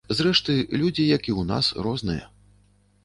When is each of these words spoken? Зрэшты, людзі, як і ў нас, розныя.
Зрэшты, 0.19 0.53
людзі, 0.83 1.05
як 1.11 1.29
і 1.29 1.35
ў 1.39 1.41
нас, 1.53 1.65
розныя. 1.89 2.25